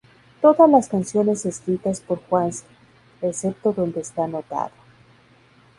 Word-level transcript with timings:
Todas 0.41 0.67
las 0.67 0.87
canciones 0.87 1.45
escritas 1.45 2.01
por 2.01 2.23
Juanse, 2.25 2.65
excepto 3.21 3.71
donde 3.71 4.01
esta 4.01 4.23
anotado. 4.23 4.71